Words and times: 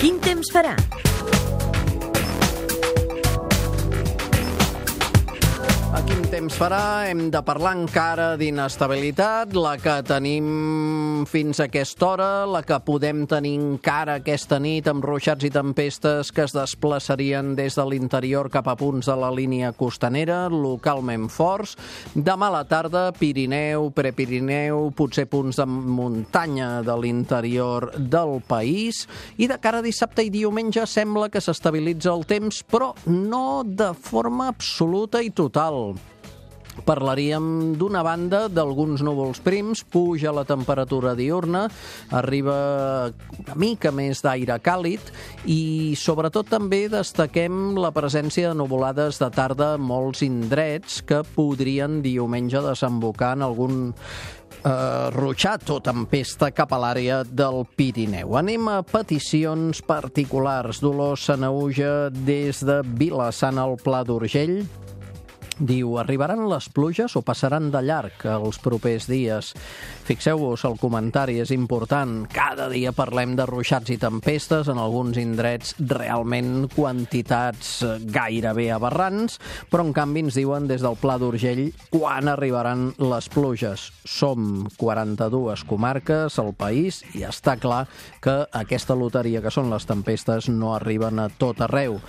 Quin 0.00 0.18
temps 0.20 0.50
farà? 0.52 0.74
Quin 6.06 6.22
temps 6.30 6.54
farà? 6.56 7.08
Hem 7.10 7.28
de 7.32 7.40
parlar 7.44 7.72
encara 7.76 8.26
d'inestabilitat, 8.38 9.52
la 9.58 9.74
que 9.80 9.96
tenim 10.06 11.24
fins 11.28 11.60
a 11.60 11.66
aquesta 11.68 12.06
hora, 12.06 12.28
la 12.48 12.62
que 12.64 12.78
podem 12.86 13.24
tenir 13.28 13.56
encara 13.58 14.16
aquesta 14.20 14.58
nit 14.62 14.88
amb 14.88 15.04
ruixats 15.04 15.44
i 15.44 15.50
tempestes 15.52 16.30
que 16.32 16.44
es 16.46 16.54
desplaçarien 16.56 17.52
des 17.58 17.76
de 17.76 17.84
l'interior 17.88 18.48
cap 18.52 18.70
a 18.70 18.76
punts 18.78 19.10
de 19.10 19.16
la 19.18 19.30
línia 19.34 19.72
costanera, 19.76 20.48
localment 20.48 21.28
forts. 21.32 21.76
Demà 22.14 22.48
a 22.48 22.56
la 22.58 22.62
tarda, 22.68 23.06
Pirineu, 23.16 23.90
Prepirineu, 23.96 24.90
potser 24.96 25.26
punts 25.30 25.60
de 25.60 25.66
muntanya 25.66 26.70
de 26.86 26.96
l'interior 27.02 27.90
del 27.98 28.38
país. 28.48 29.06
I 29.36 29.50
de 29.50 29.60
cara 29.60 29.82
a 29.82 29.86
dissabte 29.86 30.24
i 30.24 30.32
diumenge 30.32 30.86
sembla 30.86 31.28
que 31.28 31.42
s'estabilitza 31.44 32.14
el 32.14 32.24
temps, 32.30 32.62
però 32.64 32.94
no 33.06 33.62
de 33.64 33.92
forma 33.94 34.48
absoluta 34.54 35.20
i 35.22 35.34
total. 35.34 35.99
Parlaríem 36.86 37.74
d'una 37.78 38.02
banda 38.06 38.44
d'alguns 38.48 39.02
núvols 39.04 39.40
prims, 39.44 39.82
puja 39.84 40.32
la 40.34 40.46
temperatura 40.48 41.16
diurna, 41.18 41.66
arriba 42.14 43.10
una 43.40 43.56
mica 43.58 43.92
més 43.94 44.22
d'aire 44.24 44.58
càlid 44.62 45.12
i 45.50 45.94
sobretot 45.98 46.50
també 46.50 46.84
destaquem 46.92 47.76
la 47.80 47.92
presència 47.94 48.50
de 48.50 48.58
nuvolades 48.58 49.20
de 49.20 49.30
tarda 49.34 49.74
a 49.74 49.80
molts 49.80 50.24
indrets 50.26 51.00
que 51.06 51.22
podrien 51.34 52.00
diumenge 52.04 52.62
desembocar 52.64 53.34
en 53.36 53.46
algun 53.46 53.80
eh, 54.64 55.10
ruixat 55.14 55.70
o 55.70 55.80
tempesta 55.84 56.50
cap 56.54 56.72
a 56.72 56.80
l'àrea 56.80 57.22
del 57.24 57.64
Pirineu. 57.76 58.36
Anem 58.40 58.68
a 58.70 58.80
peticions 58.86 59.82
particulars. 59.86 60.82
Dolors 60.84 61.26
Sanauja 61.28 62.10
des 62.10 62.62
de 62.66 62.80
Vilassana 62.84 63.66
al 63.66 63.78
Pla 63.82 64.04
d'Urgell. 64.04 64.62
Diu, 65.60 65.98
arribaran 66.00 66.46
les 66.48 66.70
pluges 66.72 67.12
o 67.18 67.20
passaran 67.20 67.66
de 67.68 67.82
llarg 67.84 68.22
els 68.32 68.56
propers 68.64 69.04
dies? 69.10 69.50
Fixeu-vos, 70.08 70.64
el 70.64 70.78
comentari 70.80 71.36
és 71.42 71.52
important. 71.52 72.22
Cada 72.32 72.70
dia 72.72 72.94
parlem 72.96 73.34
de 73.36 73.44
ruixats 73.44 73.92
i 73.92 73.98
tempestes, 74.00 74.70
en 74.72 74.80
alguns 74.80 75.20
indrets 75.20 75.74
realment 75.78 76.64
quantitats 76.72 77.74
gairebé 78.08 78.70
aberrants, 78.72 79.36
però 79.68 79.84
en 79.84 79.92
canvi 79.92 80.24
ens 80.24 80.40
diuen 80.40 80.64
des 80.70 80.80
del 80.80 80.96
Pla 80.96 81.18
d'Urgell 81.20 81.66
quan 81.92 82.32
arribaran 82.32 82.94
les 82.96 83.28
pluges. 83.28 83.90
Som 84.08 84.64
42 84.80 85.66
comarques 85.68 86.40
al 86.40 86.54
país 86.56 87.04
i 87.12 87.26
està 87.28 87.58
clar 87.60 87.84
que 88.24 88.46
aquesta 88.64 88.96
loteria 88.96 89.44
que 89.44 89.52
són 89.52 89.68
les 89.68 89.84
tempestes 89.84 90.48
no 90.48 90.72
arriben 90.72 91.20
a 91.20 91.28
tot 91.28 91.60
arreu. 91.68 92.00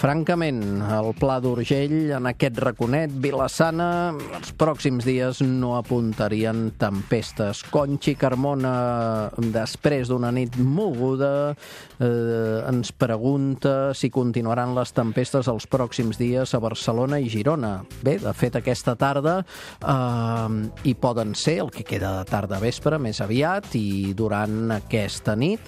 Francament, 0.00 0.62
el 0.96 1.10
Pla 1.18 1.40
d'Urgell 1.44 2.14
en 2.16 2.28
aquest 2.30 2.56
raconet, 2.90 3.12
Vilassana, 3.22 4.12
els 4.34 4.50
pròxims 4.58 5.04
dies 5.06 5.40
no 5.44 5.76
apuntarien 5.78 6.72
tempestes. 6.78 7.62
Conxi 7.70 8.16
Carmona, 8.18 9.30
després 9.38 10.08
d'una 10.08 10.32
nit 10.32 10.56
moguda, 10.58 11.54
eh, 12.00 12.66
ens 12.66 12.90
pregunta 12.90 13.94
si 13.94 14.10
continuaran 14.10 14.74
les 14.74 14.92
tempestes 14.92 15.46
els 15.46 15.68
pròxims 15.70 16.18
dies 16.18 16.52
a 16.52 16.58
Barcelona 16.58 17.20
i 17.20 17.28
Girona. 17.28 17.84
Bé, 18.02 18.18
de 18.18 18.32
fet, 18.32 18.56
aquesta 18.56 18.96
tarda 18.96 19.44
eh, 19.86 20.70
hi 20.82 20.94
poden 20.94 21.34
ser, 21.34 21.60
el 21.60 21.70
que 21.70 21.84
queda 21.84 22.18
de 22.18 22.24
tarda 22.24 22.58
vespre, 22.58 22.98
més 22.98 23.20
aviat, 23.20 23.70
i 23.74 24.14
durant 24.14 24.72
aquesta 24.80 25.36
nit, 25.36 25.60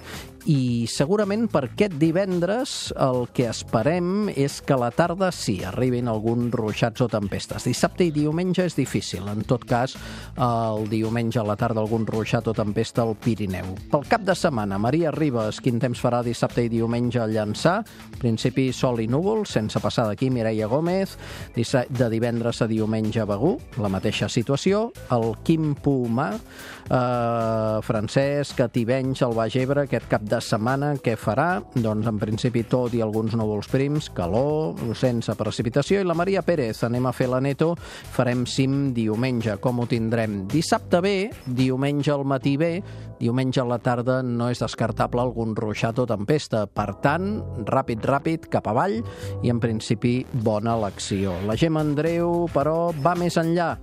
i 0.51 0.89
segurament 0.91 1.47
per 1.53 1.65
aquest 1.69 1.95
divendres 2.01 2.93
el 2.99 3.29
que 3.35 3.47
esperem 3.51 4.31
és 4.33 4.59
que 4.65 4.75
a 4.75 4.81
la 4.81 4.91
tarda 4.95 5.31
sí, 5.35 5.61
arribin 5.67 6.09
alguns 6.11 6.51
ruixats 6.55 7.05
o 7.05 7.09
tempestes. 7.11 7.67
Dissabte 7.69 8.07
i 8.09 8.13
diumenge 8.15 8.65
és 8.67 8.77
difícil, 8.79 9.29
en 9.31 9.45
tot 9.47 9.65
cas 9.69 9.95
el 10.35 10.89
diumenge 10.91 11.39
a 11.41 11.47
la 11.47 11.57
tarda 11.61 11.83
algun 11.83 12.07
ruixat 12.09 12.49
o 12.51 12.57
tempesta 12.57 13.05
al 13.07 13.15
Pirineu. 13.23 13.75
Pel 13.93 14.07
cap 14.11 14.27
de 14.27 14.35
setmana, 14.39 14.81
Maria 14.83 15.13
Ribes, 15.15 15.61
quin 15.63 15.79
temps 15.83 16.03
farà 16.03 16.23
dissabte 16.27 16.67
i 16.67 16.73
diumenge 16.73 17.23
a 17.23 17.29
Llançà? 17.31 17.79
Principi 18.19 18.71
sol 18.75 19.03
i 19.03 19.09
núvol, 19.11 19.47
sense 19.47 19.79
passar 19.83 20.09
d'aquí 20.09 20.31
Mireia 20.31 20.67
Gómez, 20.71 21.17
de 21.55 22.11
divendres 22.11 22.63
a 22.63 22.71
diumenge 22.71 23.23
a 23.23 23.29
Begú, 23.29 23.55
la 23.79 23.91
mateixa 23.93 24.29
situació, 24.33 24.89
el 25.15 25.37
Quim 25.47 25.75
Pumà, 25.79 26.33
eh, 26.35 27.79
Francesc, 27.87 28.61
a 28.61 28.69
Tivenys, 28.69 29.23
al 29.23 29.35
Baix 29.39 29.57
Ebre, 29.57 29.87
aquest 29.87 30.09
cap 30.11 30.25
de 30.33 30.41
setmana, 30.41 30.95
què 31.05 31.13
farà? 31.21 31.61
Doncs 31.77 32.09
en 32.09 32.19
principi 32.21 32.63
tot 32.69 32.95
i 32.97 33.03
alguns 33.05 33.35
núvols 33.37 33.69
prims, 33.69 34.09
calor, 34.17 34.79
sense 34.97 35.35
precipitació, 35.37 36.01
i 36.01 36.09
la 36.09 36.17
Maria 36.17 36.43
Pérez, 36.47 36.81
anem 36.87 37.07
a 37.09 37.13
fer 37.17 37.29
la 37.29 37.43
neto, 37.45 37.73
farem 38.17 38.47
cim 38.49 38.93
diumenge. 38.97 39.59
Com 39.61 39.83
ho 39.83 39.87
tindrem? 39.91 40.43
Dissabte 40.53 41.03
bé, 41.05 41.17
diumenge 41.45 42.15
al 42.15 42.25
matí 42.29 42.57
bé, 42.61 42.73
diumenge 43.21 43.61
a 43.61 43.69
la 43.69 43.79
tarda 43.83 44.21
no 44.25 44.49
és 44.51 44.63
descartable 44.63 45.23
algun 45.23 45.55
ruixat 45.59 46.01
o 46.01 46.09
tempesta. 46.09 46.65
Per 46.67 46.89
tant, 47.05 47.29
ràpid, 47.69 48.09
ràpid, 48.09 48.49
cap 48.53 48.73
avall, 48.73 49.03
i 49.45 49.53
en 49.53 49.61
principi 49.63 50.23
bona 50.33 50.79
elecció. 50.81 51.37
La 51.47 51.59
Gemma 51.61 51.85
Andreu, 51.85 52.47
però, 52.57 52.91
va 53.05 53.17
més 53.19 53.37
enllà 53.41 53.75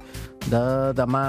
de 0.50 0.64
demà 0.98 1.28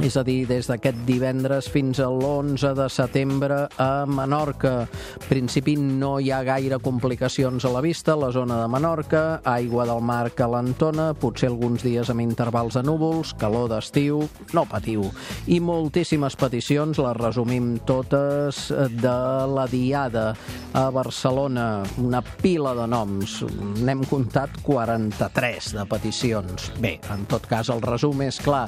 és 0.00 0.16
a 0.16 0.22
dir, 0.24 0.46
des 0.48 0.66
d'aquest 0.70 1.02
divendres 1.06 1.68
fins 1.70 2.00
a 2.00 2.08
l'11 2.08 2.72
de 2.78 2.86
setembre 2.90 3.58
a 3.76 4.06
Menorca. 4.08 4.86
En 4.86 5.26
principi 5.28 5.74
no 5.76 6.14
hi 6.20 6.30
ha 6.32 6.42
gaire 6.46 6.78
complicacions 6.82 7.64
a 7.64 7.72
la 7.74 7.82
vista, 7.84 8.16
la 8.16 8.30
zona 8.32 8.60
de 8.62 8.70
Menorca, 8.72 9.42
aigua 9.44 9.84
del 9.88 10.00
mar 10.00 10.32
calentona, 10.36 11.12
potser 11.12 11.50
alguns 11.50 11.84
dies 11.84 12.08
amb 12.10 12.24
intervals 12.24 12.78
de 12.78 12.84
núvols, 12.86 13.34
calor 13.38 13.68
d'estiu, 13.72 14.22
no 14.56 14.64
patiu. 14.70 15.04
I 15.46 15.60
moltíssimes 15.60 16.38
peticions, 16.40 16.98
les 17.02 17.20
resumim 17.20 17.74
totes, 17.86 18.70
de 18.72 19.16
la 19.52 19.66
Diada 19.70 20.32
a 20.72 20.88
Barcelona, 20.90 21.82
una 22.00 22.22
pila 22.22 22.72
de 22.78 22.88
noms. 22.88 23.42
N'hem 23.82 24.06
comptat 24.08 24.56
43 24.64 25.72
de 25.76 25.86
peticions. 25.88 26.70
Bé, 26.80 26.96
en 27.12 27.26
tot 27.30 27.46
cas, 27.50 27.68
el 27.72 27.84
resum 27.84 28.24
és 28.24 28.40
clar. 28.42 28.66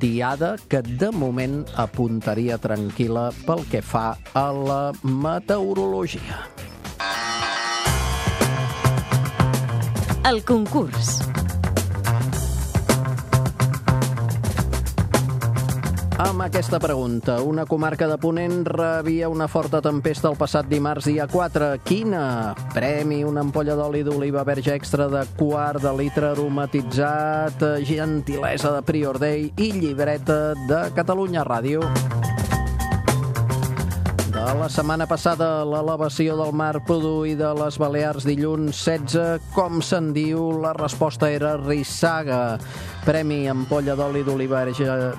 Diada 0.00 0.54
que 0.68 0.82
de 0.84 1.10
moment 1.14 1.62
apuntaria 1.80 2.58
tranquil·la 2.60 3.28
pel 3.44 3.64
que 3.70 3.82
fa 3.84 4.14
a 4.34 4.46
la 4.52 4.82
meteorologia. 5.02 6.42
El 10.24 10.40
concurs. 10.48 11.33
Amb 16.14 16.44
aquesta 16.44 16.78
pregunta, 16.78 17.40
una 17.42 17.64
comarca 17.66 18.06
de 18.06 18.14
Ponent 18.22 18.60
rebia 18.68 19.26
una 19.28 19.48
forta 19.50 19.80
tempesta 19.82 20.28
el 20.30 20.36
passat 20.38 20.68
dimarts 20.70 21.08
dia 21.10 21.26
4. 21.26 21.72
Quina? 21.82 22.54
Premi, 22.70 23.24
una 23.26 23.42
ampolla 23.42 23.74
d'oli 23.74 24.04
d'oliva 24.06 24.44
verge 24.46 24.76
extra 24.78 25.08
de 25.10 25.24
quart 25.34 25.82
de 25.82 25.90
litre 25.98 26.30
aromatitzat, 26.30 27.66
gentilesa 27.82 28.70
de 28.76 28.86
Prior 28.86 29.18
Day 29.18 29.50
i 29.58 29.72
llibreta 29.74 30.54
de 30.70 30.84
Catalunya 30.94 31.42
Ràdio. 31.42 31.82
La 34.44 34.68
setmana 34.68 35.06
passada, 35.08 35.64
l'elevació 35.64 36.34
del 36.36 36.50
mar 36.52 36.74
produïda 36.84 37.46
a 37.50 37.56
les 37.56 37.78
Balears 37.80 38.26
dilluns 38.28 38.76
16, 38.76 39.40
com 39.54 39.80
se'n 39.80 40.10
diu, 40.12 40.50
la 40.60 40.74
resposta 40.76 41.30
era 41.32 41.54
rissaga. 41.56 42.58
Premi 43.06 43.48
ampolla 43.48 43.96
d'oli 43.96 44.20
d'oliva 44.24 44.60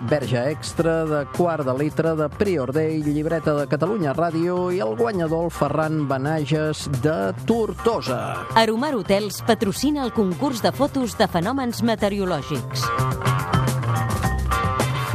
verge 0.10 0.46
extra 0.52 0.94
de 1.10 1.24
quart 1.34 1.66
de 1.66 1.74
litre 1.78 2.14
de 2.20 2.30
Prior 2.38 2.70
Day, 2.74 3.02
llibreta 3.02 3.58
de 3.58 3.66
Catalunya 3.72 4.14
Ràdio 4.14 4.70
i 4.70 4.82
el 4.86 4.94
guanyador 4.96 5.48
el 5.50 5.52
Ferran 5.52 6.06
Benages 6.08 6.86
de 7.02 7.34
Tortosa. 7.50 8.46
Aromar 8.54 8.94
Hotels 8.94 9.42
patrocina 9.48 10.06
el 10.06 10.14
concurs 10.14 10.62
de 10.62 10.72
fotos 10.72 11.18
de 11.18 11.26
fenòmens 11.26 11.82
meteorològics. 11.82 12.86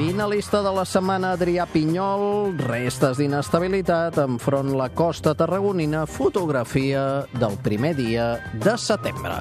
Finalista 0.01 0.63
de 0.63 0.71
la 0.73 0.87
setmana, 0.89 1.35
Adrià 1.37 1.67
Pinyol, 1.69 2.55
restes 2.65 3.19
d'inestabilitat 3.21 4.17
enfront 4.23 4.73
la 4.79 4.87
costa 4.97 5.35
tarragonina, 5.37 6.07
fotografia 6.09 7.27
del 7.37 7.59
primer 7.61 7.93
dia 7.99 8.31
de 8.65 8.79
setembre. 8.81 9.37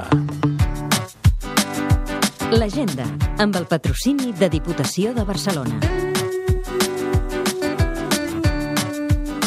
L'agenda, 2.52 3.08
amb 3.40 3.56
el 3.56 3.72
patrocini 3.72 4.36
de 4.36 4.52
Diputació 4.60 5.16
de 5.16 5.24
Barcelona. 5.24 6.09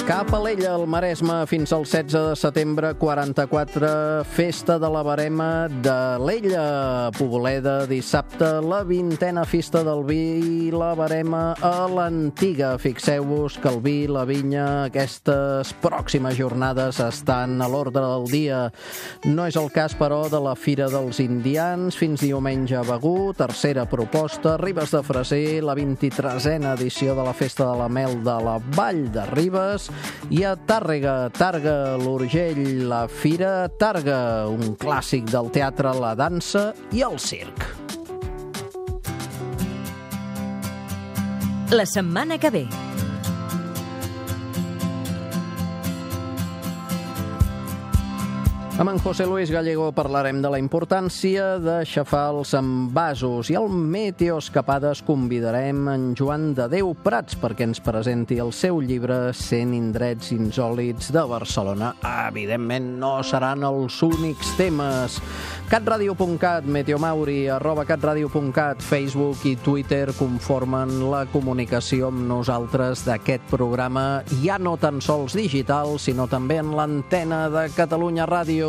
Cap 0.02 0.32
a 0.34 0.38
l'Ella, 0.42 0.72
al 0.74 0.82
Maresme, 0.90 1.36
fins 1.46 1.70
al 1.70 1.84
16 1.86 2.10
de 2.10 2.34
setembre, 2.34 2.88
44, 2.98 4.24
Festa 4.26 4.74
de 4.82 4.88
la 4.90 5.02
Barema 5.06 5.68
de 5.70 5.94
l'Ella. 6.18 7.10
Poboleda, 7.14 7.86
dissabte, 7.86 8.48
la 8.66 8.80
vintena 8.82 9.44
Festa 9.46 9.84
del 9.86 10.02
Vi 10.08 10.18
i 10.66 10.72
la 10.74 10.90
Barema 10.98 11.52
a 11.62 11.86
l'Antiga. 11.86 12.72
Fixeu-vos 12.82 13.60
que 13.62 13.70
el 13.70 13.78
vi 13.84 13.94
la 14.10 14.24
vinya 14.26 14.64
aquestes 14.88 15.70
pròximes 15.84 16.34
jornades 16.34 16.98
estan 16.98 17.62
a 17.62 17.70
l'ordre 17.70 18.02
del 18.02 18.26
dia. 18.32 18.60
No 19.30 19.46
és 19.46 19.60
el 19.60 19.70
cas, 19.70 19.94
però, 19.94 20.24
de 20.26 20.42
la 20.42 20.56
Fira 20.58 20.90
dels 20.90 21.22
Indians, 21.22 21.94
fins 21.94 22.26
diumenge 22.26 22.74
a 22.74 22.82
Begú, 22.90 23.30
tercera 23.38 23.86
proposta, 23.86 24.58
Ribes 24.58 24.90
de 24.98 25.04
Freser, 25.06 25.62
la 25.62 25.78
23a 25.78 26.74
edició 26.74 27.14
de 27.14 27.30
la 27.30 27.38
Festa 27.38 27.70
de 27.70 27.78
la 27.84 27.88
Mel 27.88 28.18
de 28.26 28.38
la 28.42 28.58
Vall 28.74 29.06
de 29.14 29.30
Ribes, 29.30 29.91
i 30.30 30.44
a 30.46 30.54
Tàrrega, 30.56 31.30
Targa, 31.34 31.96
l'Urgell, 32.00 32.62
la 32.88 33.04
Fira 33.10 33.68
Targa, 33.80 34.48
un 34.50 34.76
clàssic 34.80 35.28
del 35.30 35.50
teatre, 35.54 35.94
la 35.98 36.14
dansa 36.18 36.70
i 36.92 37.04
el 37.06 37.18
circ. 37.22 37.68
La 41.72 41.86
setmana 41.88 42.36
que 42.36 42.50
ve. 42.52 42.91
Amb 48.78 48.88
en 48.88 48.98
José 48.98 49.26
Luis 49.26 49.50
Gallego 49.50 49.90
parlarem 49.92 50.38
de 50.40 50.48
la 50.48 50.56
importància 50.56 51.58
d'aixafar 51.60 52.30
els 52.32 52.54
envasos 52.56 53.50
i 53.52 53.56
al 53.58 53.68
Meteo 53.68 54.38
Escapades 54.40 55.02
convidarem 55.04 55.90
en 55.92 56.06
Joan 56.16 56.54
de 56.56 56.70
Déu 56.72 56.94
Prats 57.04 57.36
perquè 57.36 57.66
ens 57.68 57.82
presenti 57.84 58.38
el 58.40 58.48
seu 58.56 58.80
llibre 58.80 59.34
100 59.36 59.74
indrets 59.76 60.32
insòlits 60.32 61.12
de 61.12 61.24
Barcelona. 61.28 61.92
Evidentment 62.30 62.94
no 63.02 63.18
seran 63.20 63.60
els 63.68 64.00
únics 64.08 64.54
temes. 64.56 65.20
catradio.cat, 65.72 66.64
meteomauri, 66.64 67.48
arroba 67.48 67.84
catradio.cat, 67.88 68.82
Facebook 68.84 69.44
i 69.48 69.54
Twitter 69.56 70.12
conformen 70.16 71.10
la 71.10 71.22
comunicació 71.32 72.08
amb 72.08 72.26
nosaltres 72.28 73.04
d'aquest 73.06 73.46
programa, 73.48 74.22
ja 74.42 74.58
no 74.58 74.76
tan 74.76 75.00
sols 75.00 75.32
digital, 75.36 75.98
sinó 75.98 76.26
també 76.28 76.58
en 76.60 76.74
l'antena 76.76 77.46
de 77.52 77.68
Catalunya 77.76 78.28
Ràdio 78.28 78.61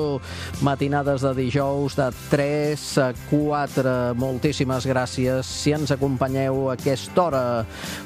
matinades 0.62 1.22
de 1.22 1.34
dijous 1.38 1.96
de 1.98 2.10
3 2.30 2.86
a 3.04 3.10
4. 3.30 3.94
Moltíssimes 4.20 4.88
gràcies 4.90 5.48
si 5.48 5.74
ens 5.76 5.94
acompanyeu 5.94 6.70
a 6.70 6.74
aquesta 6.78 7.28
hora. 7.28 7.44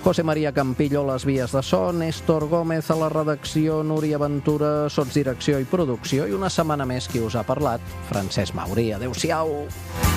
José 0.03 0.23
María 0.23 0.53
Campillo, 0.53 1.05
les 1.07 1.25
vies 1.25 1.51
de 1.53 1.63
so, 1.63 1.91
Néstor 1.93 2.47
Gómez 2.49 2.91
a 2.91 2.99
la 2.99 3.09
redacció, 3.13 3.81
Núria 3.83 4.19
Ventura, 4.21 4.89
sots 4.89 5.15
direcció 5.17 5.61
i 5.61 5.69
producció, 5.69 6.27
i 6.27 6.37
una 6.37 6.49
setmana 6.49 6.85
més 6.87 7.09
qui 7.11 7.23
us 7.23 7.35
ha 7.35 7.45
parlat, 7.47 7.83
Francesc 8.11 8.55
Mauri. 8.57 8.91
Adéu-siau. 8.97 10.16